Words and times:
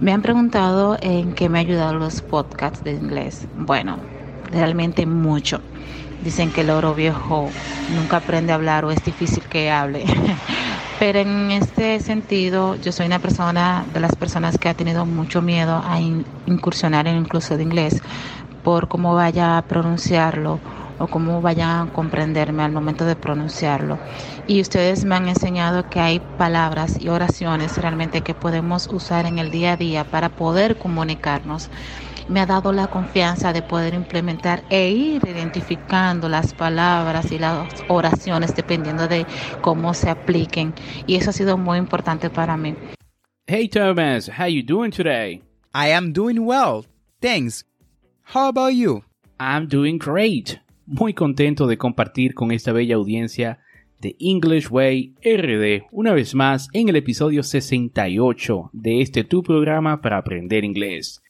Me 0.00 0.12
han 0.12 0.22
preguntado 0.22 0.96
en 1.02 1.34
qué 1.34 1.50
me 1.50 1.58
ha 1.58 1.60
ayudado 1.60 1.92
los 1.92 2.22
podcasts 2.22 2.82
de 2.82 2.92
inglés. 2.92 3.46
Bueno, 3.52 3.98
realmente 4.50 5.04
mucho. 5.04 5.60
Dicen 6.20 6.52
que 6.52 6.62
el 6.62 6.70
oro 6.70 6.94
viejo 6.94 7.58
nunca 7.86 8.16
aprende 8.16 8.52
a 8.52 8.54
hablar 8.54 8.86
o 8.86 8.92
es 8.92 9.02
difícil 9.02 9.46
que 9.46 9.70
hable. 9.70 10.06
Pero 10.98 11.18
en 11.18 11.50
este 11.50 12.00
sentido, 12.00 12.76
yo 12.76 12.92
soy 12.92 13.04
una 13.06 13.20
persona 13.20 13.84
de 13.92 14.00
las 14.00 14.16
personas 14.16 14.56
que 14.56 14.70
ha 14.70 14.74
tenido 14.74 15.04
mucho 15.04 15.42
miedo 15.42 15.82
a 15.84 16.00
incursionar 16.46 17.06
en 17.06 17.18
incluso 17.18 17.58
de 17.58 17.62
inglés 17.62 18.00
por 18.62 18.88
cómo 18.88 19.14
vaya 19.14 19.58
a 19.58 19.66
pronunciarlo 19.66 20.62
o 21.00 21.08
cómo 21.08 21.40
vayan 21.40 21.88
a 21.88 21.92
comprenderme 21.92 22.62
al 22.62 22.72
momento 22.72 23.04
de 23.04 23.16
pronunciarlo. 23.16 23.98
Y 24.46 24.60
ustedes 24.60 25.04
me 25.04 25.16
han 25.16 25.28
enseñado 25.28 25.88
que 25.88 25.98
hay 25.98 26.20
palabras 26.38 27.00
y 27.00 27.08
oraciones 27.08 27.76
realmente 27.78 28.20
que 28.20 28.34
podemos 28.34 28.86
usar 28.92 29.26
en 29.26 29.38
el 29.38 29.50
día 29.50 29.72
a 29.72 29.76
día 29.76 30.04
para 30.04 30.28
poder 30.28 30.76
comunicarnos. 30.76 31.70
Me 32.28 32.40
ha 32.40 32.46
dado 32.46 32.72
la 32.72 32.86
confianza 32.86 33.52
de 33.52 33.62
poder 33.62 33.94
implementar 33.94 34.62
e 34.70 34.90
ir 34.90 35.22
identificando 35.26 36.28
las 36.28 36.52
palabras 36.52 37.32
y 37.32 37.38
las 37.38 37.66
oraciones 37.88 38.54
dependiendo 38.54 39.08
de 39.08 39.26
cómo 39.62 39.94
se 39.94 40.10
apliquen. 40.10 40.74
Y 41.06 41.16
eso 41.16 41.30
ha 41.30 41.32
sido 41.32 41.56
muy 41.56 41.78
importante 41.78 42.30
para 42.30 42.56
mí. 42.56 42.76
Hey 43.48 43.68
Thomas, 43.68 44.28
how 44.28 44.46
you 44.46 44.62
doing 44.62 44.92
today? 44.92 45.42
I 45.74 45.90
am 45.92 46.12
doing 46.12 46.46
well. 46.46 46.84
Thanks. 47.20 47.64
How 48.32 48.48
about 48.48 48.74
you? 48.74 49.02
I'm 49.40 49.66
doing 49.66 49.98
great 49.98 50.60
muy 50.90 51.14
contento 51.14 51.68
de 51.68 51.78
compartir 51.78 52.34
con 52.34 52.50
esta 52.50 52.72
bella 52.72 52.96
audiencia 52.96 53.60
de 54.00 54.16
English 54.18 54.68
Way 54.70 55.14
RD 55.22 55.86
una 55.92 56.12
vez 56.12 56.34
más 56.34 56.68
en 56.72 56.88
el 56.88 56.96
episodio 56.96 57.44
68 57.44 58.70
de 58.72 59.00
este 59.00 59.22
tu 59.22 59.44
programa 59.44 60.00
para 60.00 60.18
aprender 60.18 60.64
inglés. 60.64 61.22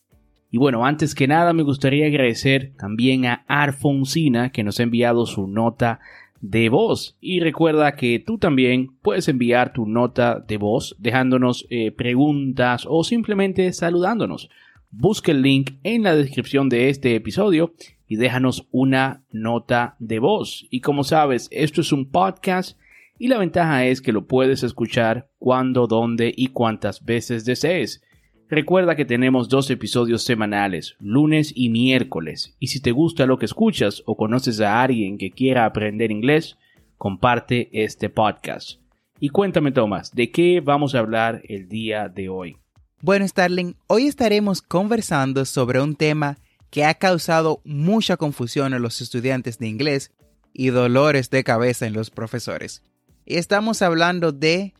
Y 0.50 0.56
bueno, 0.56 0.86
antes 0.86 1.14
que 1.14 1.28
nada 1.28 1.52
me 1.52 1.62
gustaría 1.62 2.06
agradecer 2.06 2.72
también 2.78 3.26
a 3.26 3.44
Arfonsina 3.48 4.50
que 4.50 4.64
nos 4.64 4.80
ha 4.80 4.84
enviado 4.84 5.26
su 5.26 5.46
nota 5.46 6.00
de 6.40 6.70
voz. 6.70 7.18
Y 7.20 7.40
recuerda 7.40 7.96
que 7.96 8.18
tú 8.18 8.38
también 8.38 8.96
puedes 9.02 9.28
enviar 9.28 9.74
tu 9.74 9.86
nota 9.86 10.40
de 10.40 10.56
voz 10.56 10.96
dejándonos 10.98 11.66
eh, 11.68 11.92
preguntas 11.92 12.86
o 12.88 13.04
simplemente 13.04 13.74
saludándonos. 13.74 14.48
Busca 14.90 15.32
el 15.32 15.42
link 15.42 15.72
en 15.84 16.02
la 16.02 16.16
descripción 16.16 16.70
de 16.70 16.88
este 16.88 17.14
episodio 17.14 17.74
y 18.10 18.16
déjanos 18.16 18.66
una 18.72 19.22
nota 19.30 19.94
de 20.00 20.18
voz. 20.18 20.66
Y 20.68 20.80
como 20.80 21.04
sabes, 21.04 21.46
esto 21.52 21.80
es 21.80 21.92
un 21.92 22.10
podcast 22.10 22.76
y 23.20 23.28
la 23.28 23.38
ventaja 23.38 23.86
es 23.86 24.02
que 24.02 24.10
lo 24.10 24.26
puedes 24.26 24.64
escuchar 24.64 25.30
cuando, 25.38 25.86
dónde 25.86 26.34
y 26.36 26.48
cuántas 26.48 27.04
veces 27.04 27.44
desees. 27.44 28.02
Recuerda 28.48 28.96
que 28.96 29.04
tenemos 29.04 29.48
dos 29.48 29.70
episodios 29.70 30.24
semanales, 30.24 30.96
lunes 30.98 31.52
y 31.54 31.68
miércoles, 31.68 32.56
y 32.58 32.66
si 32.66 32.80
te 32.80 32.90
gusta 32.90 33.26
lo 33.26 33.38
que 33.38 33.44
escuchas 33.44 34.02
o 34.06 34.16
conoces 34.16 34.60
a 34.60 34.82
alguien 34.82 35.16
que 35.16 35.30
quiera 35.30 35.64
aprender 35.64 36.10
inglés, 36.10 36.58
comparte 36.98 37.68
este 37.72 38.08
podcast. 38.08 38.80
Y 39.20 39.28
cuéntame, 39.28 39.70
Tomás, 39.70 40.10
¿de 40.10 40.32
qué 40.32 40.60
vamos 40.60 40.96
a 40.96 40.98
hablar 40.98 41.42
el 41.48 41.68
día 41.68 42.08
de 42.08 42.28
hoy? 42.28 42.56
Bueno, 43.02 43.28
Starling, 43.28 43.76
hoy 43.86 44.08
estaremos 44.08 44.62
conversando 44.62 45.44
sobre 45.44 45.80
un 45.80 45.94
tema 45.94 46.38
que 46.70 46.84
ha 46.84 46.94
causado 46.94 47.60
mucha 47.64 48.16
confusión 48.16 48.72
en 48.72 48.82
los 48.82 49.00
estudiantes 49.00 49.58
de 49.58 49.68
inglés 49.68 50.12
y 50.52 50.68
dolores 50.68 51.30
de 51.30 51.44
cabeza 51.44 51.86
en 51.86 51.92
los 51.92 52.10
profesores. 52.10 52.82
Y 53.24 53.36
estamos 53.36 53.82
hablando 53.82 54.32
de 54.32 54.74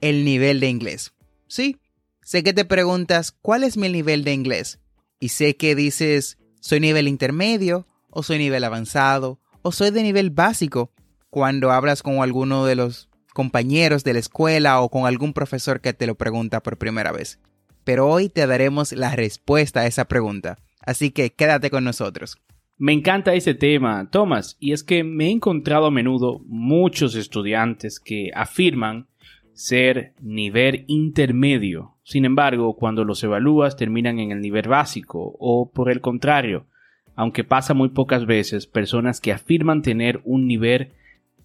el 0.00 0.24
nivel 0.24 0.60
de 0.60 0.68
inglés. 0.68 1.12
Sí, 1.48 1.78
sé 2.22 2.42
que 2.42 2.52
te 2.52 2.64
preguntas 2.64 3.32
cuál 3.32 3.64
es 3.64 3.76
mi 3.76 3.88
nivel 3.88 4.24
de 4.24 4.32
inglés 4.32 4.80
y 5.20 5.28
sé 5.28 5.56
que 5.56 5.74
dices 5.74 6.38
soy 6.60 6.80
nivel 6.80 7.08
intermedio 7.08 7.86
o 8.10 8.22
soy 8.22 8.38
nivel 8.38 8.64
avanzado 8.64 9.40
o 9.62 9.72
soy 9.72 9.90
de 9.90 10.02
nivel 10.02 10.30
básico 10.30 10.92
cuando 11.30 11.70
hablas 11.70 12.02
con 12.02 12.22
alguno 12.22 12.66
de 12.66 12.74
los 12.74 13.08
compañeros 13.32 14.02
de 14.04 14.14
la 14.14 14.18
escuela 14.18 14.80
o 14.80 14.88
con 14.88 15.06
algún 15.06 15.32
profesor 15.32 15.80
que 15.80 15.92
te 15.92 16.06
lo 16.06 16.16
pregunta 16.16 16.62
por 16.62 16.78
primera 16.78 17.12
vez. 17.12 17.38
Pero 17.84 18.08
hoy 18.08 18.28
te 18.28 18.46
daremos 18.46 18.92
la 18.92 19.14
respuesta 19.14 19.80
a 19.80 19.86
esa 19.86 20.06
pregunta 20.06 20.58
Así 20.86 21.10
que 21.10 21.30
quédate 21.30 21.68
con 21.68 21.84
nosotros. 21.84 22.38
Me 22.78 22.92
encanta 22.92 23.34
ese 23.34 23.54
tema, 23.54 24.08
Thomas, 24.10 24.56
y 24.60 24.72
es 24.72 24.84
que 24.84 25.02
me 25.02 25.26
he 25.26 25.30
encontrado 25.30 25.86
a 25.86 25.90
menudo 25.90 26.40
muchos 26.46 27.14
estudiantes 27.14 27.98
que 28.00 28.30
afirman 28.34 29.06
ser 29.52 30.12
nivel 30.20 30.84
intermedio. 30.86 31.94
Sin 32.04 32.26
embargo, 32.26 32.76
cuando 32.76 33.04
los 33.04 33.24
evalúas 33.24 33.76
terminan 33.76 34.18
en 34.18 34.30
el 34.30 34.40
nivel 34.40 34.68
básico 34.68 35.34
o 35.38 35.70
por 35.72 35.90
el 35.90 36.02
contrario, 36.02 36.66
aunque 37.14 37.44
pasa 37.44 37.72
muy 37.72 37.88
pocas 37.88 38.26
veces, 38.26 38.66
personas 38.66 39.22
que 39.22 39.32
afirman 39.32 39.80
tener 39.80 40.20
un 40.24 40.46
nivel 40.46 40.92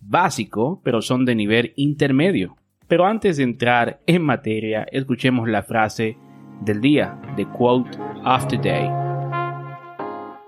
básico, 0.01 0.81
pero 0.84 1.01
son 1.01 1.24
de 1.24 1.35
nivel 1.35 1.72
intermedio. 1.78 2.57
Pero 2.88 3.06
antes 3.06 3.38
de 3.38 3.44
entrar 3.44 4.01
en 4.06 4.22
materia, 4.22 4.85
escuchemos 4.91 5.47
la 5.47 5.63
frase 5.63 6.18
del 6.62 6.81
día, 6.81 7.19
the 7.38 7.46
quote 7.46 7.97
of 8.25 8.47
the 8.50 8.57
day. 8.57 9.00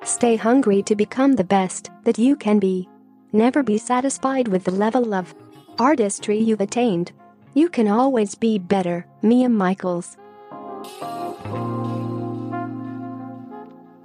Stay 0.06 0.36
hungry 0.36 0.84
to 0.84 0.96
become 0.96 1.36
the 1.36 1.46
best 1.46 1.90
that 2.04 2.20
you 2.20 2.36
can 2.36 2.60
be. 2.60 2.90
Never 3.32 3.64
be 3.64 3.78
satisfied 3.78 4.50
with 4.50 4.66
the 4.66 4.72
level 4.72 5.14
of 5.14 5.34
artistry 5.80 6.38
you've 6.38 6.62
attained. 6.62 7.14
You 7.54 7.70
can 7.70 7.88
always 7.88 8.36
be 8.36 8.60
better. 8.60 9.06
Mia 9.22 9.48
Michaels. 9.48 10.18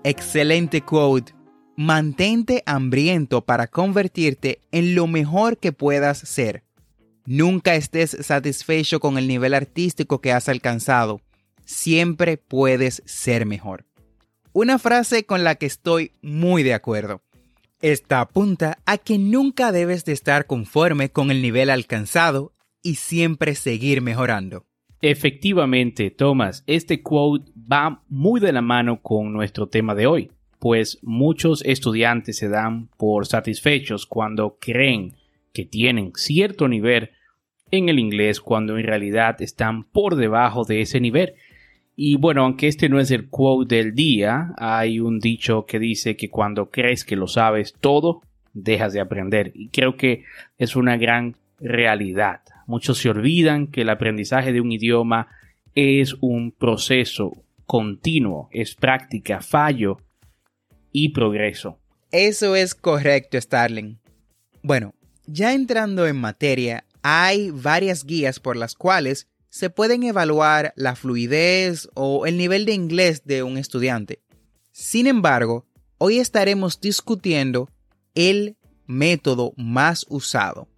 Excelente 0.04 0.82
quote. 0.82 1.32
Mantente 1.76 2.62
hambriento 2.64 3.44
para 3.44 3.66
convertirte 3.66 4.60
en 4.70 4.94
lo 4.94 5.06
mejor 5.08 5.58
que 5.58 5.72
puedas 5.72 6.18
ser. 6.18 6.62
Nunca 7.26 7.74
estés 7.74 8.16
satisfecho 8.20 9.00
con 9.00 9.18
el 9.18 9.26
nivel 9.26 9.52
artístico 9.52 10.20
que 10.20 10.32
has 10.32 10.48
alcanzado. 10.48 11.20
Siempre 11.64 12.36
puedes 12.36 13.02
ser 13.04 13.44
mejor. 13.44 13.87
Una 14.60 14.80
frase 14.80 15.24
con 15.24 15.44
la 15.44 15.54
que 15.54 15.66
estoy 15.66 16.10
muy 16.20 16.64
de 16.64 16.74
acuerdo. 16.74 17.22
Esta 17.80 18.20
apunta 18.20 18.78
a 18.86 18.98
que 18.98 19.16
nunca 19.16 19.70
debes 19.70 20.04
de 20.04 20.12
estar 20.12 20.46
conforme 20.46 21.10
con 21.10 21.30
el 21.30 21.42
nivel 21.42 21.70
alcanzado 21.70 22.54
y 22.82 22.96
siempre 22.96 23.54
seguir 23.54 24.02
mejorando. 24.02 24.66
Efectivamente, 25.00 26.10
Thomas, 26.10 26.64
este 26.66 27.04
quote 27.04 27.52
va 27.72 28.02
muy 28.08 28.40
de 28.40 28.50
la 28.50 28.60
mano 28.60 29.00
con 29.00 29.32
nuestro 29.32 29.68
tema 29.68 29.94
de 29.94 30.08
hoy, 30.08 30.32
pues 30.58 30.98
muchos 31.02 31.62
estudiantes 31.64 32.38
se 32.38 32.48
dan 32.48 32.88
por 32.96 33.26
satisfechos 33.26 34.06
cuando 34.06 34.58
creen 34.60 35.14
que 35.52 35.66
tienen 35.66 36.10
cierto 36.16 36.66
nivel 36.66 37.10
en 37.70 37.88
el 37.88 38.00
inglés 38.00 38.40
cuando 38.40 38.76
en 38.76 38.84
realidad 38.84 39.40
están 39.40 39.84
por 39.84 40.16
debajo 40.16 40.64
de 40.64 40.80
ese 40.80 40.98
nivel. 40.98 41.34
Y 42.00 42.14
bueno, 42.14 42.44
aunque 42.44 42.68
este 42.68 42.88
no 42.88 43.00
es 43.00 43.10
el 43.10 43.28
quote 43.28 43.74
del 43.74 43.92
día, 43.92 44.54
hay 44.56 45.00
un 45.00 45.18
dicho 45.18 45.66
que 45.66 45.80
dice 45.80 46.16
que 46.16 46.30
cuando 46.30 46.70
crees 46.70 47.04
que 47.04 47.16
lo 47.16 47.26
sabes 47.26 47.74
todo, 47.80 48.22
dejas 48.52 48.92
de 48.92 49.00
aprender. 49.00 49.50
Y 49.52 49.70
creo 49.70 49.96
que 49.96 50.22
es 50.58 50.76
una 50.76 50.96
gran 50.96 51.34
realidad. 51.58 52.42
Muchos 52.68 52.98
se 52.98 53.10
olvidan 53.10 53.66
que 53.66 53.80
el 53.80 53.90
aprendizaje 53.90 54.52
de 54.52 54.60
un 54.60 54.70
idioma 54.70 55.26
es 55.74 56.14
un 56.20 56.52
proceso 56.52 57.32
continuo, 57.66 58.48
es 58.52 58.76
práctica, 58.76 59.40
fallo 59.40 59.98
y 60.92 61.08
progreso. 61.08 61.80
Eso 62.12 62.54
es 62.54 62.76
correcto, 62.76 63.40
Starling. 63.40 63.98
Bueno, 64.62 64.94
ya 65.26 65.52
entrando 65.52 66.06
en 66.06 66.20
materia, 66.20 66.84
hay 67.02 67.50
varias 67.50 68.04
guías 68.04 68.38
por 68.38 68.56
las 68.56 68.76
cuales 68.76 69.26
se 69.50 69.70
pueden 69.70 70.02
evaluar 70.02 70.72
la 70.76 70.94
fluidez 70.94 71.88
o 71.94 72.26
el 72.26 72.36
nivel 72.36 72.64
de 72.64 72.72
inglés 72.72 73.22
de 73.24 73.42
un 73.42 73.58
estudiante. 73.58 74.22
Sin 74.72 75.06
embargo, 75.06 75.66
hoy 75.98 76.18
estaremos 76.18 76.80
discutiendo 76.80 77.68
el 78.14 78.56
método 78.86 79.52
más 79.56 80.06
usado, 80.08 80.68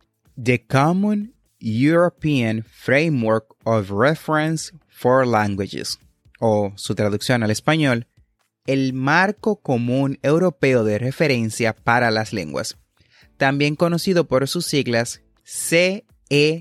The 0.42 0.66
Common 0.66 1.34
European 1.58 2.64
Framework 2.64 3.54
of 3.64 3.90
Reference 3.90 4.72
for 4.88 5.26
Languages, 5.26 5.98
o 6.38 6.72
su 6.76 6.94
traducción 6.94 7.42
al 7.42 7.50
español, 7.50 8.06
el 8.66 8.92
Marco 8.92 9.56
Común 9.60 10.18
Europeo 10.22 10.84
de 10.84 10.98
Referencia 10.98 11.74
para 11.74 12.10
las 12.10 12.32
Lenguas, 12.32 12.78
también 13.36 13.76
conocido 13.76 14.26
por 14.26 14.46
sus 14.48 14.66
siglas 14.66 15.22
CEFRL. 15.44 16.60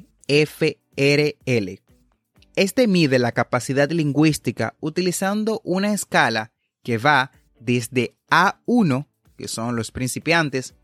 Este 2.59 2.88
mide 2.88 3.19
la 3.19 3.31
capacidad 3.31 3.89
lingüística 3.89 4.75
utilizando 4.81 5.61
una 5.63 5.94
escala 5.94 6.51
que 6.83 6.97
va 6.97 7.31
desde 7.57 8.17
A1, 8.29 9.07
que 9.38 9.47
son 9.47 9.77
los 9.77 9.91
principiantes, 9.91 10.75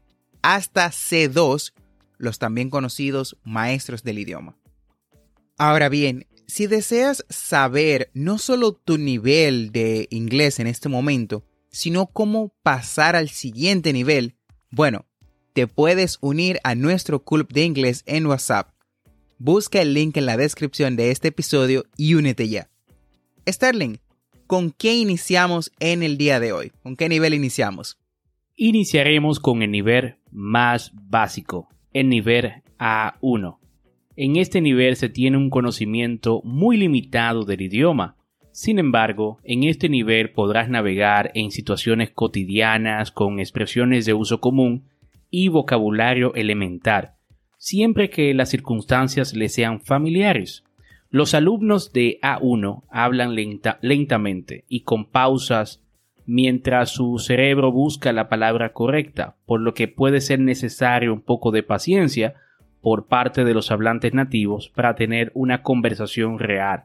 hasta 0.41 0.89
C2, 0.89 1.73
los 2.17 2.39
también 2.39 2.69
conocidos 2.69 3.35
maestros 3.43 4.03
del 4.03 4.19
idioma. 4.19 4.57
Ahora 5.57 5.89
bien, 5.89 6.27
si 6.47 6.67
deseas 6.67 7.25
saber 7.27 8.09
no 8.13 8.37
solo 8.37 8.71
tu 8.71 8.97
nivel 8.97 9.73
de 9.73 10.07
inglés 10.11 10.59
en 10.59 10.67
este 10.67 10.87
momento, 10.87 11.43
sino 11.71 12.07
cómo 12.07 12.55
pasar 12.63 13.17
al 13.17 13.27
siguiente 13.27 13.91
nivel, 13.91 14.37
bueno, 14.71 15.07
te 15.51 15.67
puedes 15.67 16.19
unir 16.21 16.57
a 16.63 16.73
nuestro 16.73 17.25
club 17.25 17.51
de 17.51 17.65
inglés 17.65 18.03
en 18.05 18.27
WhatsApp. 18.27 18.74
Busca 19.37 19.81
el 19.81 19.93
link 19.93 20.15
en 20.15 20.25
la 20.25 20.37
descripción 20.37 20.95
de 20.95 21.11
este 21.11 21.27
episodio 21.27 21.83
y 21.97 22.13
únete 22.13 22.47
ya. 22.47 22.69
Sterling, 23.45 23.97
¿con 24.47 24.71
qué 24.71 24.95
iniciamos 24.95 25.73
en 25.81 26.03
el 26.03 26.17
día 26.17 26.39
de 26.39 26.53
hoy? 26.53 26.71
¿Con 26.81 26.95
qué 26.95 27.09
nivel 27.09 27.33
iniciamos? 27.33 27.97
Iniciaremos 28.55 29.41
con 29.41 29.61
el 29.61 29.71
nivel 29.71 30.15
más 30.31 30.93
básico, 30.93 31.67
el 31.91 32.07
nivel 32.07 32.63
A1. 32.79 33.57
En 34.15 34.37
este 34.37 34.61
nivel 34.61 34.95
se 34.95 35.09
tiene 35.09 35.35
un 35.35 35.49
conocimiento 35.49 36.41
muy 36.45 36.77
limitado 36.77 37.43
del 37.43 37.59
idioma. 37.59 38.15
Sin 38.53 38.79
embargo, 38.79 39.39
en 39.43 39.65
este 39.65 39.89
nivel 39.89 40.31
podrás 40.31 40.69
navegar 40.69 41.31
en 41.33 41.51
situaciones 41.51 42.11
cotidianas 42.11 43.11
con 43.11 43.41
expresiones 43.41 44.05
de 44.05 44.13
uso 44.13 44.39
común 44.39 44.85
y 45.29 45.49
vocabulario 45.49 46.33
elemental, 46.35 47.14
siempre 47.65 48.11
que 48.11 48.31
las 48.35 48.49
circunstancias 48.49 49.33
le 49.33 49.49
sean 49.49 49.81
familiares. 49.81 50.63
Los 51.09 51.33
alumnos 51.33 51.91
de 51.93 52.19
A1 52.21 52.83
hablan 52.91 53.33
lentamente 53.81 54.65
y 54.69 54.81
con 54.81 55.09
pausas 55.09 55.81
mientras 56.27 56.91
su 56.91 57.17
cerebro 57.17 57.71
busca 57.71 58.13
la 58.13 58.29
palabra 58.29 58.71
correcta, 58.71 59.35
por 59.47 59.61
lo 59.61 59.73
que 59.73 59.87
puede 59.87 60.21
ser 60.21 60.41
necesario 60.41 61.11
un 61.11 61.21
poco 61.21 61.49
de 61.49 61.63
paciencia 61.63 62.35
por 62.81 63.07
parte 63.07 63.43
de 63.43 63.55
los 63.55 63.71
hablantes 63.71 64.13
nativos 64.13 64.69
para 64.69 64.93
tener 64.93 65.31
una 65.33 65.63
conversación 65.63 66.37
real. 66.37 66.83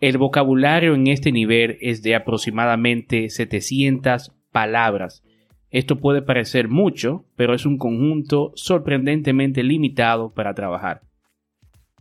El 0.00 0.16
vocabulario 0.16 0.94
en 0.94 1.08
este 1.08 1.30
nivel 1.30 1.76
es 1.82 2.02
de 2.02 2.14
aproximadamente 2.14 3.28
700 3.28 4.32
palabras. 4.50 5.22
Esto 5.70 5.96
puede 5.96 6.22
parecer 6.22 6.68
mucho, 6.68 7.24
pero 7.36 7.54
es 7.54 7.64
un 7.64 7.78
conjunto 7.78 8.52
sorprendentemente 8.56 9.62
limitado 9.62 10.32
para 10.32 10.54
trabajar. 10.54 11.02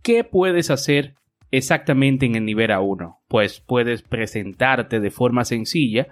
¿Qué 0.02 0.24
puedes 0.24 0.72
hacer 0.72 1.16
exactamente 1.52 2.26
en 2.26 2.36
el 2.36 2.46
nivel 2.46 2.72
A1? 2.72 3.18
Pues 3.28 3.60
puedes 3.60 4.02
presentarte 4.02 5.00
de 5.00 5.12
forma 5.12 5.46
sencilla 5.46 6.08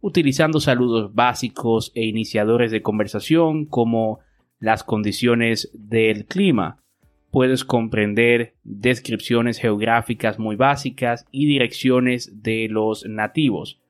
utilizando 0.00 0.60
saludos 0.60 1.14
básicos 1.14 1.92
e 1.94 2.04
iniciadores 2.04 2.70
de 2.70 2.82
conversación 2.82 3.66
como 3.66 4.20
las 4.58 4.84
condiciones 4.84 5.70
del 5.74 6.26
clima. 6.26 6.82
Puedes 7.30 7.64
comprender 7.64 8.54
descripciones 8.64 9.58
geográficas 9.58 10.38
muy 10.38 10.56
básicas 10.56 11.26
y 11.30 11.46
direcciones 11.46 12.42
de 12.42 12.68
los 12.68 13.04
nativos. 13.06 13.80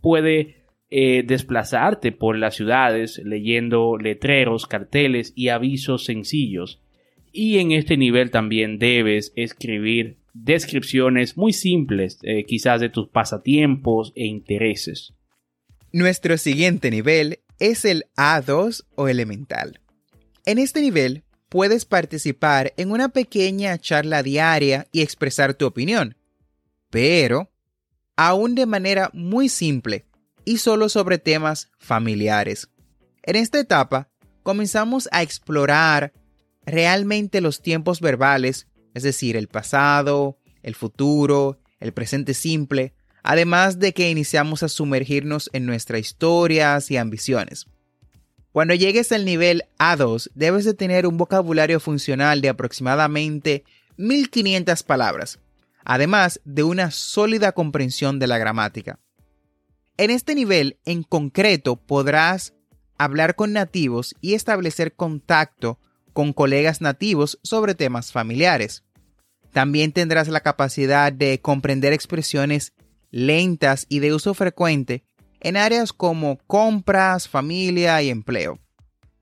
Puede 0.00 0.63
eh, 0.96 1.24
desplazarte 1.26 2.12
por 2.12 2.38
las 2.38 2.54
ciudades 2.54 3.20
leyendo 3.24 3.98
letreros, 3.98 4.68
carteles 4.68 5.32
y 5.34 5.48
avisos 5.48 6.04
sencillos. 6.04 6.80
Y 7.32 7.58
en 7.58 7.72
este 7.72 7.96
nivel 7.96 8.30
también 8.30 8.78
debes 8.78 9.32
escribir 9.34 10.18
descripciones 10.34 11.36
muy 11.36 11.52
simples, 11.52 12.20
eh, 12.22 12.44
quizás 12.44 12.80
de 12.80 12.90
tus 12.90 13.08
pasatiempos 13.08 14.12
e 14.14 14.26
intereses. 14.26 15.14
Nuestro 15.90 16.38
siguiente 16.38 16.92
nivel 16.92 17.40
es 17.58 17.84
el 17.84 18.04
A2 18.16 18.84
o 18.94 19.08
elemental. 19.08 19.80
En 20.46 20.60
este 20.60 20.80
nivel 20.80 21.24
puedes 21.48 21.86
participar 21.86 22.72
en 22.76 22.92
una 22.92 23.08
pequeña 23.08 23.78
charla 23.78 24.22
diaria 24.22 24.86
y 24.92 25.02
expresar 25.02 25.54
tu 25.54 25.66
opinión, 25.66 26.16
pero 26.88 27.50
aún 28.14 28.54
de 28.54 28.66
manera 28.66 29.10
muy 29.12 29.48
simple 29.48 30.04
y 30.44 30.58
solo 30.58 30.88
sobre 30.88 31.18
temas 31.18 31.70
familiares. 31.78 32.68
En 33.22 33.36
esta 33.36 33.58
etapa 33.58 34.08
comenzamos 34.42 35.08
a 35.12 35.22
explorar 35.22 36.12
realmente 36.66 37.40
los 37.40 37.62
tiempos 37.62 38.00
verbales, 38.00 38.68
es 38.94 39.02
decir, 39.02 39.36
el 39.36 39.48
pasado, 39.48 40.38
el 40.62 40.74
futuro, 40.74 41.58
el 41.80 41.92
presente 41.92 42.34
simple, 42.34 42.94
además 43.22 43.78
de 43.78 43.92
que 43.92 44.10
iniciamos 44.10 44.62
a 44.62 44.68
sumergirnos 44.68 45.50
en 45.52 45.66
nuestras 45.66 46.00
historias 46.00 46.90
y 46.90 46.96
ambiciones. 46.96 47.66
Cuando 48.52 48.74
llegues 48.74 49.10
al 49.10 49.24
nivel 49.24 49.64
A2, 49.78 50.30
debes 50.34 50.64
de 50.64 50.74
tener 50.74 51.06
un 51.06 51.16
vocabulario 51.16 51.80
funcional 51.80 52.40
de 52.40 52.50
aproximadamente 52.50 53.64
1500 53.96 54.82
palabras, 54.84 55.40
además 55.84 56.40
de 56.44 56.62
una 56.62 56.90
sólida 56.90 57.52
comprensión 57.52 58.18
de 58.18 58.26
la 58.28 58.38
gramática. 58.38 59.00
En 59.96 60.10
este 60.10 60.34
nivel 60.34 60.78
en 60.84 61.04
concreto 61.04 61.76
podrás 61.76 62.52
hablar 62.98 63.36
con 63.36 63.52
nativos 63.52 64.16
y 64.20 64.34
establecer 64.34 64.94
contacto 64.94 65.78
con 66.12 66.32
colegas 66.32 66.80
nativos 66.80 67.38
sobre 67.44 67.76
temas 67.76 68.10
familiares. 68.10 68.82
También 69.52 69.92
tendrás 69.92 70.26
la 70.26 70.40
capacidad 70.40 71.12
de 71.12 71.40
comprender 71.40 71.92
expresiones 71.92 72.72
lentas 73.12 73.86
y 73.88 74.00
de 74.00 74.12
uso 74.12 74.34
frecuente 74.34 75.04
en 75.38 75.56
áreas 75.56 75.92
como 75.92 76.38
compras, 76.48 77.28
familia 77.28 78.02
y 78.02 78.10
empleo. 78.10 78.58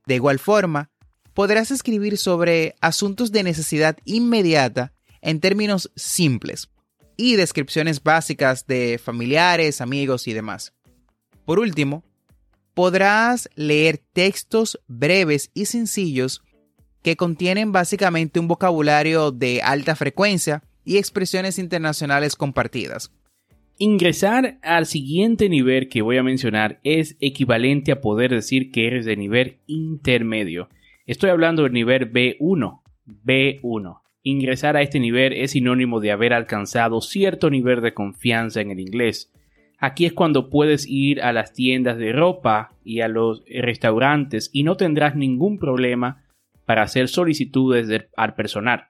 De 0.06 0.14
igual 0.14 0.38
forma, 0.38 0.90
podrás 1.34 1.70
escribir 1.70 2.16
sobre 2.16 2.76
asuntos 2.80 3.30
de 3.30 3.42
necesidad 3.42 3.98
inmediata 4.06 4.94
en 5.20 5.40
términos 5.40 5.92
simples 5.96 6.71
y 7.22 7.36
descripciones 7.36 8.02
básicas 8.02 8.66
de 8.66 8.98
familiares, 8.98 9.80
amigos 9.80 10.26
y 10.26 10.32
demás. 10.32 10.74
Por 11.44 11.60
último, 11.60 12.02
podrás 12.74 13.48
leer 13.54 14.00
textos 14.12 14.80
breves 14.88 15.52
y 15.54 15.66
sencillos 15.66 16.42
que 17.00 17.14
contienen 17.14 17.70
básicamente 17.70 18.40
un 18.40 18.48
vocabulario 18.48 19.30
de 19.30 19.62
alta 19.62 19.94
frecuencia 19.94 20.64
y 20.84 20.96
expresiones 20.96 21.60
internacionales 21.60 22.34
compartidas. 22.34 23.12
Ingresar 23.78 24.58
al 24.62 24.86
siguiente 24.86 25.48
nivel 25.48 25.88
que 25.88 26.02
voy 26.02 26.16
a 26.16 26.24
mencionar 26.24 26.80
es 26.82 27.16
equivalente 27.20 27.92
a 27.92 28.00
poder 28.00 28.32
decir 28.32 28.72
que 28.72 28.88
eres 28.88 29.04
de 29.04 29.16
nivel 29.16 29.58
intermedio. 29.68 30.68
Estoy 31.06 31.30
hablando 31.30 31.62
del 31.62 31.72
nivel 31.72 32.12
B1. 32.12 32.82
B1. 33.06 34.01
Ingresar 34.24 34.76
a 34.76 34.82
este 34.82 35.00
nivel 35.00 35.32
es 35.32 35.52
sinónimo 35.52 35.98
de 36.00 36.12
haber 36.12 36.32
alcanzado 36.32 37.00
cierto 37.00 37.50
nivel 37.50 37.80
de 37.80 37.92
confianza 37.92 38.60
en 38.60 38.70
el 38.70 38.78
inglés. 38.78 39.32
Aquí 39.78 40.06
es 40.06 40.12
cuando 40.12 40.48
puedes 40.48 40.86
ir 40.88 41.20
a 41.22 41.32
las 41.32 41.52
tiendas 41.52 41.98
de 41.98 42.12
ropa 42.12 42.72
y 42.84 43.00
a 43.00 43.08
los 43.08 43.42
restaurantes 43.48 44.48
y 44.52 44.62
no 44.62 44.76
tendrás 44.76 45.16
ningún 45.16 45.58
problema 45.58 46.22
para 46.66 46.82
hacer 46.82 47.08
solicitudes 47.08 47.88
al 48.16 48.34
personal. 48.34 48.84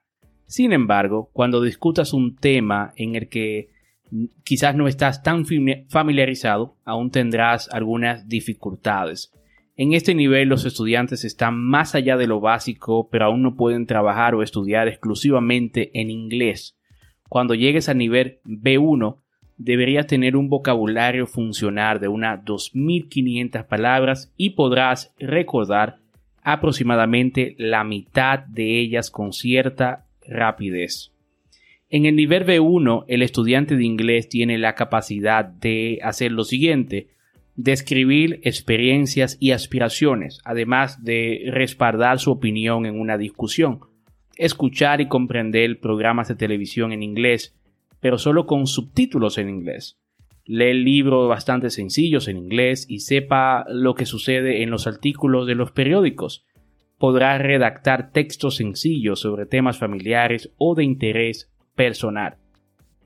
Sin 0.45 0.71
embargo, 0.71 1.31
cuando 1.33 1.63
discutas 1.63 2.13
un 2.13 2.35
tema 2.35 2.93
en 2.95 3.15
el 3.15 3.27
que 3.27 3.69
quizás 4.43 4.75
no 4.75 4.87
estás 4.87 5.23
tan 5.23 5.45
familiarizado, 5.89 6.75
aún 6.85 7.09
tendrás 7.09 7.69
algunas 7.71 8.29
dificultades. 8.29 9.31
En 9.75 9.93
este 9.93 10.13
nivel 10.13 10.49
los 10.49 10.65
estudiantes 10.65 11.25
están 11.25 11.59
más 11.59 11.95
allá 11.95 12.15
de 12.15 12.27
lo 12.27 12.39
básico, 12.39 13.09
pero 13.09 13.25
aún 13.25 13.41
no 13.41 13.55
pueden 13.55 13.87
trabajar 13.87 14.35
o 14.35 14.43
estudiar 14.43 14.87
exclusivamente 14.87 15.89
en 15.99 16.11
inglés. 16.11 16.77
Cuando 17.27 17.55
llegues 17.55 17.89
al 17.89 17.97
nivel 17.97 18.39
B1, 18.45 19.17
deberías 19.57 20.05
tener 20.05 20.35
un 20.35 20.49
vocabulario 20.49 21.25
funcional 21.25 21.99
de 21.99 22.07
unas 22.07 22.43
2.500 22.45 23.65
palabras 23.65 24.31
y 24.37 24.51
podrás 24.51 25.15
recordar 25.17 25.97
aproximadamente 26.43 27.55
la 27.57 27.83
mitad 27.83 28.39
de 28.39 28.79
ellas 28.79 29.09
con 29.09 29.33
cierta 29.33 30.05
rapidez. 30.27 31.11
En 31.89 32.05
el 32.05 32.15
nivel 32.15 32.45
B1, 32.45 33.05
el 33.07 33.21
estudiante 33.23 33.75
de 33.75 33.85
inglés 33.85 34.29
tiene 34.29 34.57
la 34.57 34.75
capacidad 34.75 35.45
de 35.45 35.99
hacer 36.03 36.31
lo 36.31 36.43
siguiente, 36.43 37.07
describir 37.55 38.39
experiencias 38.43 39.37
y 39.39 39.51
aspiraciones, 39.51 40.39
además 40.43 41.03
de 41.03 41.43
respaldar 41.47 42.19
su 42.19 42.31
opinión 42.31 42.85
en 42.85 42.99
una 42.99 43.17
discusión, 43.17 43.81
escuchar 44.35 45.01
y 45.01 45.07
comprender 45.07 45.79
programas 45.79 46.27
de 46.27 46.35
televisión 46.35 46.91
en 46.91 47.03
inglés, 47.03 47.55
pero 47.99 48.17
solo 48.17 48.45
con 48.45 48.67
subtítulos 48.67 49.37
en 49.37 49.49
inglés. 49.49 49.99
Lee 50.45 50.73
libros 50.73 51.29
bastante 51.29 51.69
sencillos 51.69 52.27
en 52.27 52.37
inglés 52.37 52.85
y 52.89 52.99
sepa 52.99 53.65
lo 53.69 53.95
que 53.95 54.05
sucede 54.05 54.61
en 54.61 54.71
los 54.71 54.87
artículos 54.87 55.47
de 55.47 55.55
los 55.55 55.71
periódicos. 55.71 56.45
Podrá 56.97 57.37
redactar 57.37 58.11
textos 58.11 58.57
sencillos 58.57 59.21
sobre 59.21 59.45
temas 59.45 59.77
familiares 59.77 60.51
o 60.57 60.75
de 60.75 60.83
interés 60.83 61.49
personal. 61.75 62.37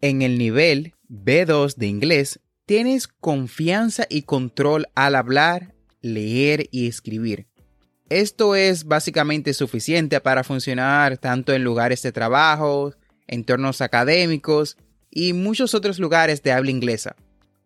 En 0.01 0.24
el 0.24 0.39
nivel 0.39 0.94
B2 1.10 1.75
de 1.75 1.88
inglés, 1.88 2.39
tienes 2.67 3.07
confianza 3.07 4.05
y 4.09 4.24
control 4.24 4.88
al 4.93 5.15
hablar, 5.15 5.74
leer 6.01 6.67
y 6.69 6.88
escribir. 6.88 7.47
Esto 8.09 8.55
es 8.55 8.83
básicamente 8.83 9.53
suficiente 9.53 10.19
para 10.19 10.43
funcionar 10.43 11.17
tanto 11.17 11.53
en 11.53 11.63
lugares 11.63 12.01
de 12.03 12.12
trabajo, 12.12 12.93
entornos 13.25 13.79
académicos 13.79 14.77
y 15.09 15.31
muchos 15.31 15.74
otros 15.74 15.97
lugares 15.97 16.43
de 16.43 16.51
habla 16.51 16.71
inglesa. 16.71 17.15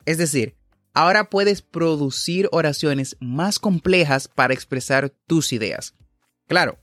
Es 0.05 0.19
decir, 0.19 0.55
ahora 0.93 1.31
puedes 1.31 1.63
producir 1.63 2.47
oraciones 2.51 3.17
más 3.19 3.57
complejas 3.57 4.27
para 4.27 4.53
expresar 4.53 5.09
tus 5.25 5.51
ideas. 5.51 5.95
Claro, 6.47 6.77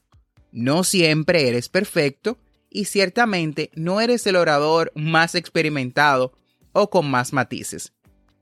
no 0.51 0.83
siempre 0.83 1.49
eres 1.49 1.69
perfecto 1.69 2.37
y 2.69 2.87
ciertamente 2.87 3.71
no 3.75 4.01
eres 4.01 4.27
el 4.27 4.35
orador 4.35 4.91
más 4.97 5.37
experimentado 5.37 6.33
o 6.73 6.91
con 6.91 7.09
más 7.09 7.33
matices. 7.33 7.93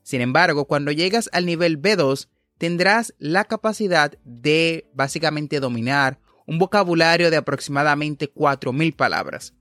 Sin 0.07 0.21
embargo, 0.21 0.67
cuando 0.67 0.93
llegas 0.93 1.29
al 1.33 1.47
nivel 1.47 1.83
B2, 1.83 2.29
tendrás 2.59 3.13
la 3.19 3.43
capacidad 3.43 4.17
de 4.23 4.89
básicamente 4.95 5.59
dominar 5.59 6.21
un 6.47 6.61
vocabulario 6.61 7.29
de 7.29 7.37
aproximadamente 7.37 8.33
4.000 8.33 8.95
palabras. 8.95 9.53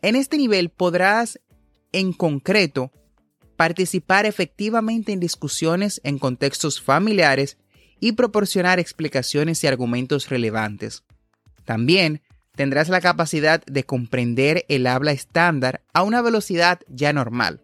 En 0.00 0.16
este 0.16 0.38
nivel 0.38 0.70
podrás, 0.70 1.38
en 1.92 2.14
concreto, 2.14 2.90
participar 3.56 4.24
efectivamente 4.24 5.12
en 5.12 5.20
discusiones 5.20 6.00
en 6.04 6.18
contextos 6.18 6.80
familiares 6.80 7.58
y 8.00 8.12
proporcionar 8.12 8.78
explicaciones 8.78 9.62
y 9.62 9.66
argumentos 9.66 10.30
relevantes. 10.30 11.04
También 11.66 12.22
tendrás 12.54 12.88
la 12.88 13.02
capacidad 13.02 13.62
de 13.66 13.84
comprender 13.84 14.64
el 14.70 14.86
habla 14.86 15.12
estándar 15.12 15.82
a 15.92 16.02
una 16.02 16.22
velocidad 16.22 16.80
ya 16.88 17.12
normal, 17.12 17.60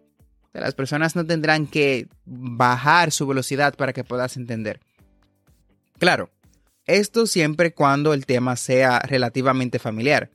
las 0.61 0.75
personas 0.75 1.15
no 1.15 1.25
tendrán 1.25 1.67
que 1.67 2.07
bajar 2.25 3.11
su 3.11 3.25
velocidad 3.27 3.75
para 3.75 3.93
que 3.93 4.03
puedas 4.03 4.37
entender. 4.37 4.79
Claro, 5.97 6.29
esto 6.85 7.25
siempre 7.25 7.73
cuando 7.73 8.13
el 8.13 8.25
tema 8.25 8.55
sea 8.55 8.99
relativamente 8.99 9.79
familiar. 9.79 10.31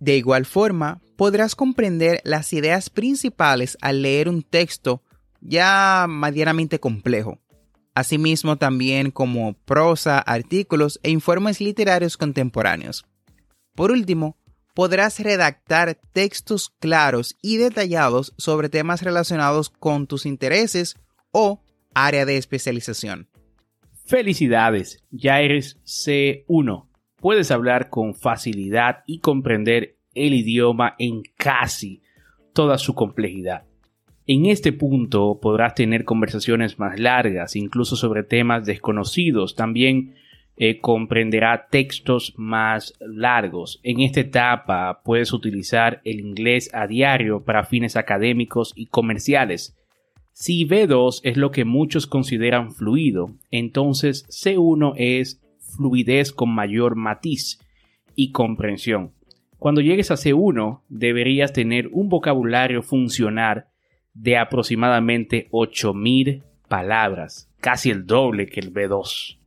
De 0.00 0.16
igual 0.16 0.46
forma, 0.46 1.00
podrás 1.16 1.54
comprender 1.54 2.20
las 2.24 2.52
ideas 2.52 2.90
principales 2.90 3.76
al 3.80 4.02
leer 4.02 4.28
un 4.28 4.42
texto 4.42 5.02
ya 5.40 6.06
medianamente 6.08 6.80
complejo. 6.80 7.38
Asimismo 7.94 8.56
también 8.56 9.10
como 9.10 9.54
prosa, 9.54 10.18
artículos 10.18 10.98
e 11.02 11.10
informes 11.10 11.60
literarios 11.60 12.16
contemporáneos. 12.16 13.04
Por 13.74 13.90
último, 13.90 14.36
podrás 14.74 15.20
redactar 15.20 15.98
textos 16.12 16.70
claros 16.80 17.36
y 17.40 17.56
detallados 17.56 18.34
sobre 18.36 18.68
temas 18.68 19.02
relacionados 19.02 19.70
con 19.70 20.06
tus 20.06 20.26
intereses 20.26 20.96
o 21.30 21.62
área 21.94 22.26
de 22.26 22.36
especialización. 22.36 23.28
Felicidades, 24.04 25.02
ya 25.10 25.40
eres 25.40 25.78
C1. 25.84 26.86
Puedes 27.16 27.50
hablar 27.50 27.88
con 27.88 28.14
facilidad 28.14 29.04
y 29.06 29.20
comprender 29.20 29.96
el 30.14 30.34
idioma 30.34 30.94
en 30.98 31.22
casi 31.36 32.02
toda 32.52 32.76
su 32.76 32.94
complejidad. 32.94 33.64
En 34.26 34.46
este 34.46 34.72
punto 34.72 35.38
podrás 35.40 35.74
tener 35.74 36.04
conversaciones 36.04 36.78
más 36.78 36.98
largas, 36.98 37.56
incluso 37.56 37.96
sobre 37.96 38.22
temas 38.22 38.64
desconocidos. 38.64 39.54
También 39.54 40.14
eh, 40.56 40.80
comprenderá 40.80 41.66
textos 41.68 42.32
más 42.36 42.94
largos. 43.00 43.80
En 43.82 44.00
esta 44.00 44.20
etapa 44.20 45.02
puedes 45.04 45.32
utilizar 45.32 46.00
el 46.04 46.20
inglés 46.20 46.70
a 46.72 46.86
diario 46.86 47.42
para 47.42 47.64
fines 47.64 47.96
académicos 47.96 48.72
y 48.76 48.86
comerciales. 48.86 49.76
Si 50.32 50.66
B2 50.66 51.20
es 51.24 51.36
lo 51.36 51.50
que 51.50 51.64
muchos 51.64 52.06
consideran 52.06 52.72
fluido, 52.72 53.32
entonces 53.50 54.26
C1 54.28 54.94
es 54.96 55.40
fluidez 55.58 56.32
con 56.32 56.50
mayor 56.50 56.96
matiz 56.96 57.60
y 58.14 58.30
comprensión. 58.30 59.12
Cuando 59.58 59.80
llegues 59.80 60.10
a 60.10 60.14
C1 60.14 60.82
deberías 60.88 61.52
tener 61.52 61.88
un 61.88 62.08
vocabulario 62.08 62.82
funcional 62.82 63.66
de 64.12 64.36
aproximadamente 64.36 65.48
8000 65.50 66.42
palabras, 66.68 67.50
casi 67.60 67.90
el 67.90 68.06
doble 68.06 68.46
que 68.46 68.60
el 68.60 68.72
B2. 68.72 69.38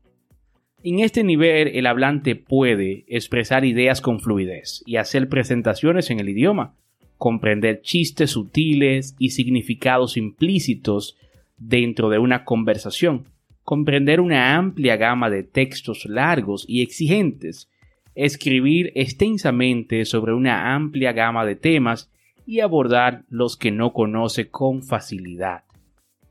En 0.90 1.00
este 1.00 1.26
nivel 1.26 1.68
el 1.74 1.86
hablante 1.86 2.38
puede 2.38 3.04
expresar 3.10 3.66
ideas 3.66 4.00
con 4.00 4.22
fluidez 4.22 4.84
y 4.86 4.96
hacer 4.96 5.28
presentaciones 5.28 6.10
en 6.12 6.22
el 6.22 6.30
idioma, 6.30 6.76
comprender 7.18 7.82
chistes 7.82 8.32
sutiles 8.32 9.14
y 9.20 9.32
significados 9.32 10.16
implícitos 10.16 11.18
dentro 11.58 12.08
de 12.08 12.20
una 12.20 12.46
conversación, 12.46 13.26
comprender 13.64 14.22
una 14.22 14.56
amplia 14.56 14.96
gama 14.96 15.30
de 15.30 15.44
textos 15.44 16.06
largos 16.06 16.64
y 16.70 16.82
exigentes, 16.82 17.70
escribir 18.16 18.94
extensamente 18.96 20.06
sobre 20.06 20.34
una 20.34 20.74
amplia 20.74 21.12
gama 21.12 21.46
de 21.46 21.58
temas 21.58 22.10
y 22.46 22.62
abordar 22.62 23.26
los 23.28 23.58
que 23.58 23.72
no 23.72 23.92
conoce 23.92 24.48
con 24.48 24.84
facilidad. 24.84 25.66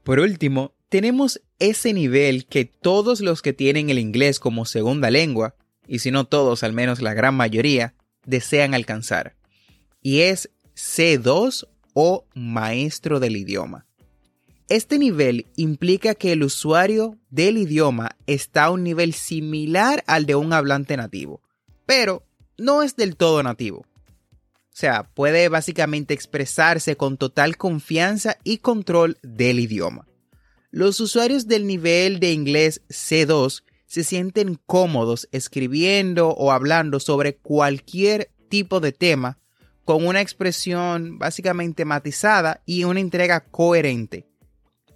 Por 0.03 0.19
último, 0.19 0.73
tenemos 0.89 1.41
ese 1.59 1.93
nivel 1.93 2.47
que 2.47 2.65
todos 2.65 3.21
los 3.21 3.43
que 3.43 3.53
tienen 3.53 3.91
el 3.91 3.99
inglés 3.99 4.39
como 4.39 4.65
segunda 4.65 5.11
lengua, 5.11 5.55
y 5.87 6.01
si 6.01 6.11
no 6.11 6.27
todos, 6.27 6.63
al 6.63 6.73
menos 6.73 7.01
la 7.03 7.15
gran 7.15 7.35
mayoría, 7.35 7.95
desean 8.25 8.75
alcanzar. 8.75 9.37
Y 10.03 10.21
es 10.21 10.51
C2 10.75 11.67
o 11.95 12.27
maestro 12.35 13.21
del 13.21 13.37
idioma. 13.37 13.87
Este 14.69 14.99
nivel 14.99 15.47
implica 15.57 16.15
que 16.15 16.33
el 16.33 16.43
usuario 16.43 17.19
del 17.31 17.57
idioma 17.57 18.17
está 18.27 18.65
a 18.65 18.71
un 18.71 18.83
nivel 18.83 19.15
similar 19.15 20.03
al 20.07 20.27
de 20.27 20.35
un 20.35 20.53
hablante 20.53 20.97
nativo, 20.97 21.41
pero 21.87 22.25
no 22.59 22.83
es 22.83 22.97
del 22.97 23.17
todo 23.17 23.43
nativo. 23.43 23.79
O 23.79 24.79
sea, 24.79 25.05
puede 25.05 25.49
básicamente 25.49 26.15
expresarse 26.15 26.97
con 26.97 27.17
total 27.17 27.57
confianza 27.57 28.37
y 28.45 28.59
control 28.59 29.19
del 29.23 29.61
idioma. 29.61 30.07
Los 30.77 31.01
usuarios 31.01 31.47
del 31.47 31.67
nivel 31.67 32.21
de 32.21 32.33
inglés 32.33 32.83
C2 32.91 33.63
se 33.87 34.05
sienten 34.05 34.61
cómodos 34.67 35.27
escribiendo 35.33 36.29
o 36.29 36.53
hablando 36.53 37.01
sobre 37.01 37.35
cualquier 37.37 38.31
tipo 38.51 38.79
de 38.79 38.93
tema 38.93 39.39
con 39.87 40.07
una 40.07 40.21
expresión 40.21 41.19
básicamente 41.19 41.87
matizada 41.87 42.61
y 42.67 42.85
una 42.85 43.01
entrega 43.01 43.41
coherente. 43.41 44.27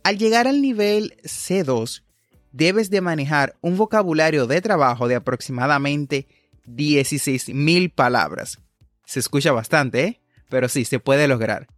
Al 0.05 0.19
llegar 0.19 0.47
al 0.47 0.61
nivel 0.61 1.17
C2, 1.25 2.03
debes 2.53 2.91
de 2.91 3.01
manejar 3.01 3.57
un 3.63 3.79
vocabulario 3.79 4.47
de 4.47 4.61
trabajo 4.61 5.09
de 5.09 5.15
aproximadamente 5.15 6.29
16.000 6.67 7.91
palabras. 7.95 8.59
Se 9.07 9.19
escucha 9.19 9.53
bastante, 9.53 10.05
¿eh? 10.05 10.21
pero 10.51 10.69
sí, 10.69 10.85
se 10.85 11.01
puede 11.01 11.27
lograr 11.27 11.69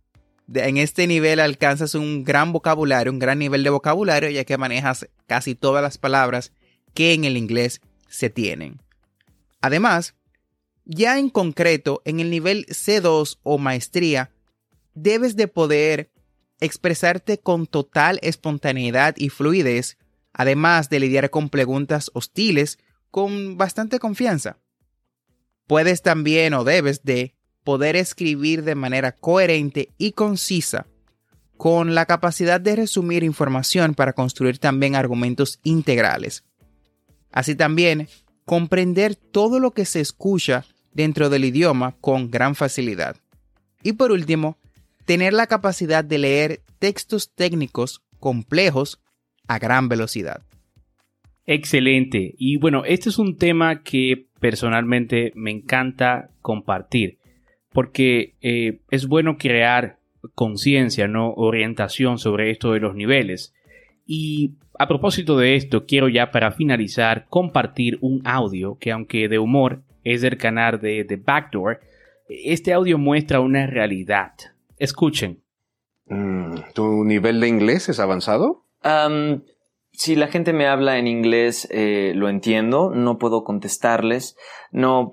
en 0.52 0.76
este 0.76 1.06
nivel 1.06 1.40
alcanzas 1.40 1.94
un 1.94 2.24
gran 2.24 2.52
vocabulario, 2.52 3.12
un 3.12 3.18
gran 3.18 3.38
nivel 3.38 3.62
de 3.64 3.70
vocabulario, 3.70 4.30
ya 4.30 4.44
que 4.44 4.58
manejas 4.58 5.08
casi 5.26 5.54
todas 5.54 5.82
las 5.82 5.98
palabras 5.98 6.52
que 6.94 7.14
en 7.14 7.24
el 7.24 7.36
inglés 7.36 7.80
se 8.08 8.30
tienen. 8.30 8.80
Además, 9.60 10.14
ya 10.84 11.18
en 11.18 11.30
concreto, 11.30 12.02
en 12.04 12.20
el 12.20 12.30
nivel 12.30 12.66
C2 12.66 13.38
o 13.42 13.58
maestría, 13.58 14.30
debes 14.94 15.36
de 15.36 15.48
poder 15.48 16.10
expresarte 16.60 17.38
con 17.38 17.66
total 17.66 18.18
espontaneidad 18.22 19.14
y 19.16 19.28
fluidez, 19.28 19.98
además 20.32 20.90
de 20.90 21.00
lidiar 21.00 21.30
con 21.30 21.48
preguntas 21.48 22.10
hostiles 22.14 22.78
con 23.10 23.56
bastante 23.56 23.98
confianza. 23.98 24.58
Puedes 25.66 26.02
también 26.02 26.54
o 26.54 26.64
debes 26.64 27.04
de 27.04 27.34
poder 27.64 27.96
escribir 27.96 28.64
de 28.64 28.74
manera 28.74 29.12
coherente 29.12 29.88
y 29.98 30.12
concisa, 30.12 30.86
con 31.56 31.94
la 31.94 32.06
capacidad 32.06 32.60
de 32.60 32.74
resumir 32.76 33.22
información 33.22 33.94
para 33.94 34.14
construir 34.14 34.58
también 34.58 34.96
argumentos 34.96 35.60
integrales. 35.62 36.44
Así 37.30 37.54
también, 37.54 38.08
comprender 38.44 39.14
todo 39.14 39.60
lo 39.60 39.70
que 39.70 39.84
se 39.84 40.00
escucha 40.00 40.64
dentro 40.92 41.30
del 41.30 41.44
idioma 41.44 41.94
con 42.00 42.30
gran 42.30 42.54
facilidad. 42.54 43.16
Y 43.82 43.92
por 43.92 44.12
último, 44.12 44.58
tener 45.04 45.32
la 45.32 45.46
capacidad 45.46 46.04
de 46.04 46.18
leer 46.18 46.60
textos 46.78 47.32
técnicos 47.32 48.02
complejos 48.18 49.00
a 49.48 49.58
gran 49.58 49.88
velocidad. 49.88 50.42
Excelente. 51.46 52.34
Y 52.38 52.56
bueno, 52.58 52.84
este 52.84 53.08
es 53.08 53.18
un 53.18 53.36
tema 53.36 53.82
que 53.82 54.26
personalmente 54.40 55.32
me 55.34 55.50
encanta 55.50 56.30
compartir, 56.40 57.18
porque 57.72 58.34
eh, 58.40 58.80
es 58.90 59.06
bueno 59.06 59.36
crear 59.36 59.98
conciencia, 60.34 61.08
¿no? 61.08 61.32
Orientación 61.34 62.18
sobre 62.18 62.50
esto 62.50 62.72
de 62.72 62.80
los 62.80 62.94
niveles. 62.94 63.54
Y 64.06 64.54
a 64.78 64.88
propósito 64.88 65.36
de 65.36 65.56
esto, 65.56 65.86
quiero 65.86 66.08
ya 66.08 66.30
para 66.30 66.52
finalizar 66.52 67.26
compartir 67.28 67.98
un 68.00 68.22
audio 68.24 68.78
que 68.78 68.92
aunque 68.92 69.28
de 69.28 69.38
humor 69.38 69.82
es 70.04 70.22
del 70.22 70.36
canal 70.36 70.80
de 70.80 71.04
The 71.04 71.16
Backdoor, 71.16 71.80
este 72.28 72.72
audio 72.72 72.98
muestra 72.98 73.40
una 73.40 73.66
realidad. 73.66 74.32
Escuchen. 74.78 75.42
Mm, 76.06 76.56
¿Tu 76.74 77.04
nivel 77.04 77.40
de 77.40 77.48
inglés 77.48 77.88
es 77.88 78.00
avanzado? 78.00 78.60
si 79.92 80.16
la 80.16 80.26
gente 80.26 80.52
me 80.52 80.66
habla 80.66 80.98
en 80.98 81.06
inglés, 81.06 81.68
eh, 81.70 82.14
lo 82.16 82.28
entiendo, 82.28 82.90
no 82.92 83.18
puedo 83.18 83.44
contestarles, 83.44 84.36
no 84.72 85.12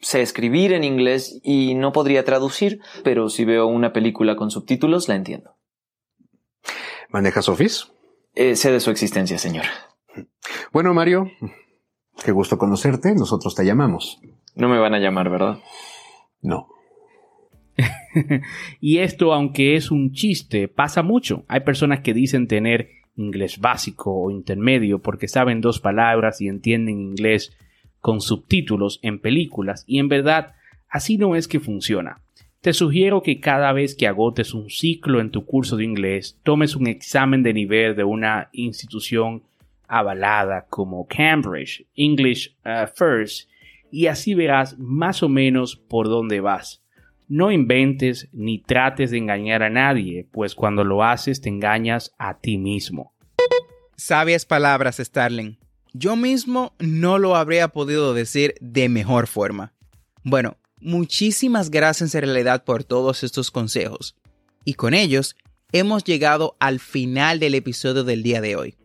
sé 0.00 0.22
escribir 0.22 0.72
en 0.72 0.84
inglés 0.84 1.40
y 1.42 1.74
no 1.74 1.92
podría 1.92 2.24
traducir, 2.24 2.80
pero 3.02 3.28
si 3.28 3.44
veo 3.44 3.66
una 3.66 3.92
película 3.92 4.36
con 4.36 4.50
subtítulos, 4.50 5.08
la 5.08 5.16
entiendo. 5.16 5.56
¿Manejas 7.10 7.48
Office? 7.48 7.86
Eh, 8.34 8.56
sé 8.56 8.70
de 8.70 8.80
su 8.80 8.90
existencia, 8.90 9.38
señor. 9.38 9.64
Bueno, 10.72 10.92
Mario, 10.92 11.30
qué 12.24 12.32
gusto 12.32 12.58
conocerte. 12.58 13.14
Nosotros 13.14 13.54
te 13.54 13.64
llamamos. 13.64 14.20
No 14.54 14.68
me 14.68 14.78
van 14.78 14.94
a 14.94 14.98
llamar, 14.98 15.30
¿verdad? 15.30 15.58
No. 16.42 16.68
y 18.80 18.98
esto, 18.98 19.32
aunque 19.32 19.76
es 19.76 19.90
un 19.90 20.12
chiste, 20.12 20.68
pasa 20.68 21.02
mucho. 21.02 21.44
Hay 21.48 21.60
personas 21.60 22.00
que 22.00 22.14
dicen 22.14 22.48
tener 22.48 22.88
inglés 23.16 23.58
básico 23.58 24.12
o 24.12 24.30
intermedio 24.30 25.00
porque 25.00 25.28
saben 25.28 25.60
dos 25.60 25.80
palabras 25.80 26.40
y 26.40 26.48
entienden 26.48 27.00
inglés 27.00 27.56
con 28.06 28.20
subtítulos 28.20 29.00
en 29.02 29.18
películas 29.18 29.82
y 29.84 29.98
en 29.98 30.06
verdad 30.06 30.54
así 30.88 31.18
no 31.18 31.34
es 31.34 31.48
que 31.48 31.58
funciona. 31.58 32.20
Te 32.60 32.72
sugiero 32.72 33.20
que 33.20 33.40
cada 33.40 33.72
vez 33.72 33.96
que 33.96 34.06
agotes 34.06 34.54
un 34.54 34.70
ciclo 34.70 35.20
en 35.20 35.32
tu 35.32 35.44
curso 35.44 35.76
de 35.76 35.86
inglés, 35.86 36.38
tomes 36.44 36.76
un 36.76 36.86
examen 36.86 37.42
de 37.42 37.52
nivel 37.52 37.96
de 37.96 38.04
una 38.04 38.48
institución 38.52 39.42
avalada 39.88 40.66
como 40.70 41.08
Cambridge, 41.08 41.84
English 41.96 42.56
uh, 42.64 42.86
First, 42.94 43.50
y 43.90 44.06
así 44.06 44.34
verás 44.34 44.78
más 44.78 45.24
o 45.24 45.28
menos 45.28 45.74
por 45.74 46.06
dónde 46.06 46.38
vas. 46.38 46.84
No 47.26 47.50
inventes 47.50 48.28
ni 48.32 48.60
trates 48.60 49.10
de 49.10 49.18
engañar 49.18 49.64
a 49.64 49.70
nadie, 49.70 50.28
pues 50.30 50.54
cuando 50.54 50.84
lo 50.84 51.02
haces 51.02 51.40
te 51.40 51.48
engañas 51.48 52.14
a 52.18 52.38
ti 52.38 52.56
mismo. 52.56 53.14
Sabias 53.96 54.46
palabras, 54.46 54.98
Starling. 54.98 55.58
Yo 55.98 56.14
mismo 56.14 56.74
no 56.78 57.18
lo 57.18 57.36
habría 57.36 57.68
podido 57.68 58.12
decir 58.12 58.54
de 58.60 58.90
mejor 58.90 59.26
forma. 59.26 59.72
Bueno, 60.22 60.58
muchísimas 60.78 61.70
gracias 61.70 62.14
en 62.14 62.20
realidad 62.20 62.64
por 62.64 62.84
todos 62.84 63.24
estos 63.24 63.50
consejos. 63.50 64.14
Y 64.62 64.74
con 64.74 64.92
ellos 64.92 65.36
hemos 65.72 66.04
llegado 66.04 66.54
al 66.60 66.80
final 66.80 67.40
del 67.40 67.54
episodio 67.54 68.04
del 68.04 68.22
día 68.22 68.42
de 68.42 68.56
hoy. 68.56 68.76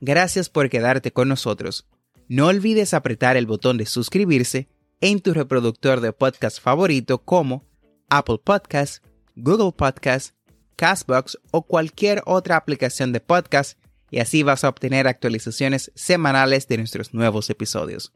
Gracias 0.00 0.48
por 0.48 0.68
quedarte 0.68 1.12
con 1.12 1.28
nosotros. 1.28 1.86
No 2.26 2.48
olvides 2.48 2.94
apretar 2.94 3.36
el 3.36 3.46
botón 3.46 3.78
de 3.78 3.86
suscribirse 3.86 4.68
en 5.00 5.20
tu 5.20 5.34
reproductor 5.34 6.00
de 6.00 6.12
podcast 6.12 6.60
favorito 6.60 7.18
como 7.18 7.64
Apple 8.08 8.40
Podcasts, 8.42 9.02
Google 9.36 9.70
Podcasts, 9.70 10.34
Castbox 10.74 11.38
o 11.52 11.62
cualquier 11.62 12.22
otra 12.26 12.56
aplicación 12.56 13.12
de 13.12 13.20
podcast 13.20 13.78
y 14.10 14.18
así 14.18 14.42
vas 14.42 14.64
a 14.64 14.68
obtener 14.68 15.06
actualizaciones 15.06 15.92
semanales 15.94 16.68
de 16.68 16.78
nuestros 16.78 17.14
nuevos 17.14 17.50
episodios. 17.50 18.12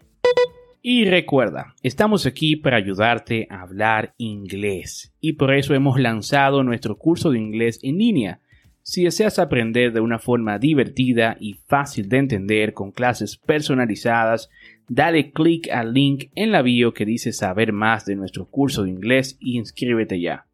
Y 0.82 1.04
recuerda, 1.04 1.74
estamos 1.82 2.24
aquí 2.24 2.56
para 2.56 2.78
ayudarte 2.78 3.46
a 3.50 3.60
hablar 3.60 4.14
inglés 4.16 5.12
y 5.20 5.34
por 5.34 5.52
eso 5.54 5.74
hemos 5.74 6.00
lanzado 6.00 6.62
nuestro 6.62 6.96
curso 6.96 7.30
de 7.30 7.38
inglés 7.38 7.78
en 7.82 7.98
línea. 7.98 8.40
Si 8.82 9.04
deseas 9.04 9.38
aprender 9.38 9.92
de 9.92 10.00
una 10.00 10.18
forma 10.18 10.58
divertida 10.58 11.36
y 11.38 11.54
fácil 11.66 12.08
de 12.08 12.16
entender 12.16 12.72
con 12.72 12.92
clases 12.92 13.36
personalizadas, 13.36 14.48
dale 14.88 15.32
clic 15.32 15.68
al 15.70 15.92
link 15.92 16.30
en 16.34 16.50
la 16.50 16.62
bio 16.62 16.94
que 16.94 17.04
dice 17.04 17.34
saber 17.34 17.74
más 17.74 18.06
de 18.06 18.16
nuestro 18.16 18.46
curso 18.46 18.84
de 18.84 18.90
inglés 18.90 19.36
y 19.38 19.58
inscríbete 19.58 20.18
ya. 20.18 20.46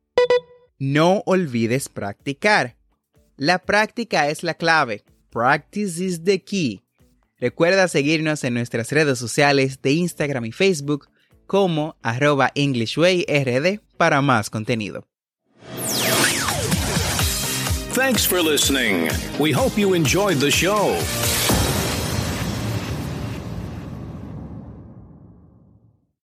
No 0.78 1.22
olvides 1.24 1.88
practicar. 1.88 2.74
La 3.36 3.60
práctica 3.60 4.28
es 4.28 4.42
la 4.42 4.54
clave. 4.54 5.04
Practice 5.36 6.00
is 6.00 6.24
the 6.24 6.42
key. 6.42 6.80
Recuerda 7.38 7.88
seguirnos 7.88 8.42
en 8.44 8.54
nuestras 8.54 8.90
redes 8.90 9.18
sociales 9.18 9.82
de 9.82 9.92
Instagram 9.92 10.46
y 10.46 10.52
Facebook 10.52 11.08
como 11.46 11.94
arroba 12.02 12.50
EnglishWayRD 12.54 13.80
para 13.98 14.22
más 14.22 14.48
contenido. 14.48 15.04
Thanks 17.92 18.26
for 18.26 18.42
listening. 18.42 19.10
We 19.38 19.52
hope 19.52 19.78
you 19.78 19.92
enjoyed 19.92 20.38
the 20.38 20.50
show. 20.50 20.96